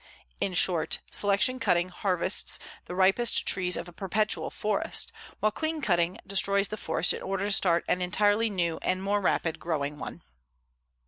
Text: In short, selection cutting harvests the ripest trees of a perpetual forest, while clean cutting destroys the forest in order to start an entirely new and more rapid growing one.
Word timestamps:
In 0.39 0.55
short, 0.55 0.97
selection 1.11 1.59
cutting 1.59 1.89
harvests 1.89 2.57
the 2.85 2.95
ripest 2.95 3.45
trees 3.45 3.77
of 3.77 3.87
a 3.87 3.93
perpetual 3.93 4.49
forest, 4.49 5.11
while 5.39 5.51
clean 5.51 5.79
cutting 5.79 6.17
destroys 6.25 6.69
the 6.69 6.75
forest 6.75 7.13
in 7.13 7.21
order 7.21 7.45
to 7.45 7.51
start 7.51 7.85
an 7.87 8.01
entirely 8.01 8.49
new 8.49 8.79
and 8.81 9.03
more 9.03 9.21
rapid 9.21 9.59
growing 9.59 9.99
one. 9.99 10.23